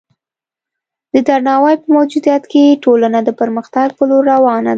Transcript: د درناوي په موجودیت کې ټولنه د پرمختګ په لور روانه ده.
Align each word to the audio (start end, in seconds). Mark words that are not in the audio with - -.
د 1.13 1.15
درناوي 1.27 1.75
په 1.81 1.87
موجودیت 1.97 2.43
کې 2.51 2.79
ټولنه 2.83 3.19
د 3.23 3.29
پرمختګ 3.39 3.87
په 3.97 4.03
لور 4.09 4.23
روانه 4.33 4.63
ده. 4.69 4.69